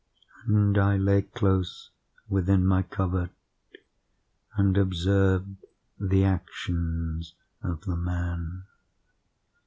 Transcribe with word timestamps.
And 0.47 0.79
I 0.79 0.97
lay 0.97 1.21
close 1.21 1.91
within 2.27 2.65
my 2.65 2.81
covert 2.81 3.29
and 4.57 4.75
observed 4.75 5.57
the 5.99 6.23
actions 6.23 7.35
of 7.61 7.81
the 7.81 7.95
man. 7.97 8.63